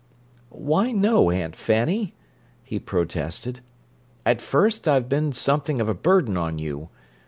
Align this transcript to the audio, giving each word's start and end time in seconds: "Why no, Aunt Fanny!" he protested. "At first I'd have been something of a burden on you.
"Why 0.49 0.91
no, 0.91 1.29
Aunt 1.29 1.55
Fanny!" 1.55 2.15
he 2.63 2.79
protested. 2.79 3.59
"At 4.25 4.41
first 4.41 4.87
I'd 4.87 4.93
have 4.95 5.09
been 5.09 5.31
something 5.31 5.79
of 5.79 5.87
a 5.89 5.93
burden 5.93 6.37
on 6.37 6.57
you. 6.57 6.89